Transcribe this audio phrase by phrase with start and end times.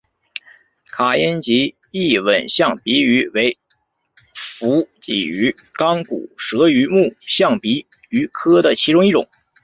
[0.89, 3.59] 卡因吉异吻象鼻鱼为
[4.33, 9.29] 辐鳍鱼纲骨舌鱼目象鼻鱼科的其中一种。